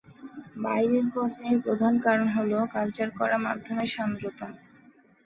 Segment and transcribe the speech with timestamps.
[0.57, 4.47] বাইরের-পর্যায়ের প্রধান কারণ হ'ল কালচার করা মাধ্যমের সান্দ্রতা।